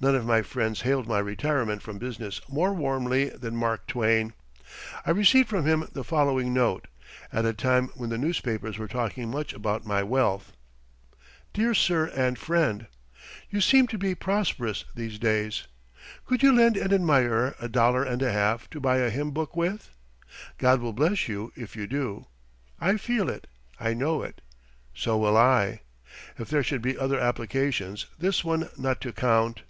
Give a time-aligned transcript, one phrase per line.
[0.00, 4.34] None of my friends hailed my retirement from business more warmly than Mark Twain.
[5.06, 6.88] I received from him the following note,
[7.32, 10.52] at a time when the newspapers were talking much about my wealth.
[11.54, 12.86] DEAR SIR AND FRIEND:
[13.48, 15.68] You seem to be prosperous these days.
[16.26, 19.56] Could you lend an admirer a dollar and a half to buy a hymn book
[19.56, 19.88] with?
[20.58, 22.26] God will bless you if you do;
[22.78, 23.46] I feel it,
[23.80, 24.42] I know it.
[24.92, 25.80] So will I.
[26.36, 29.62] If there should be other applications this one not to count.